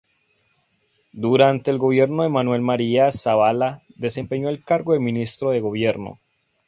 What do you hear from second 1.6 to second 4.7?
el gobierno de Manuel María Zavalla, desempeñó el